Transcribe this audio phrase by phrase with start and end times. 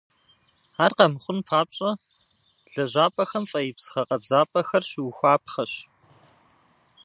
[0.83, 1.91] Ар къэмыхъун папщӏэ,
[2.73, 5.73] лэжьапӏэхэм фӏеипс гъэкъэбзапӏэхэр щыухуапхъэщ.